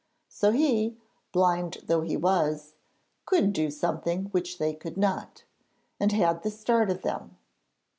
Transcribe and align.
So 0.29 0.49
he, 0.49 0.97
blind 1.31 1.77
though 1.83 2.01
he 2.01 2.17
was, 2.17 2.73
could 3.27 3.53
do 3.53 3.69
something 3.69 4.29
which 4.31 4.57
they 4.57 4.73
could 4.73 4.97
not, 4.97 5.43
and 5.99 6.11
had 6.11 6.41
the 6.41 6.49
start 6.49 6.89
of 6.89 7.03
them! 7.03 7.37